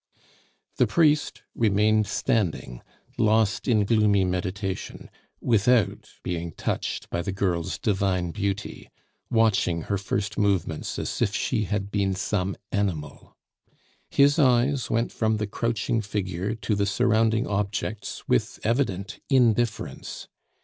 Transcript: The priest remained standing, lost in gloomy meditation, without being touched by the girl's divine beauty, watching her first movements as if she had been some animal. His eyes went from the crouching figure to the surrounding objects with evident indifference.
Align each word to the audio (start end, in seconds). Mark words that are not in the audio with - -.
The 0.77 0.87
priest 0.87 1.43
remained 1.53 2.07
standing, 2.07 2.81
lost 3.19 3.67
in 3.67 3.85
gloomy 3.85 4.25
meditation, 4.25 5.11
without 5.41 6.09
being 6.23 6.53
touched 6.53 7.07
by 7.11 7.21
the 7.21 7.31
girl's 7.31 7.77
divine 7.77 8.31
beauty, 8.31 8.89
watching 9.29 9.83
her 9.83 9.99
first 9.99 10.39
movements 10.39 10.97
as 10.97 11.21
if 11.21 11.35
she 11.35 11.65
had 11.65 11.91
been 11.91 12.15
some 12.15 12.57
animal. 12.71 13.37
His 14.09 14.39
eyes 14.39 14.89
went 14.89 15.11
from 15.11 15.37
the 15.37 15.45
crouching 15.45 16.01
figure 16.01 16.55
to 16.55 16.73
the 16.73 16.87
surrounding 16.87 17.45
objects 17.45 18.27
with 18.27 18.59
evident 18.63 19.19
indifference. 19.29 20.27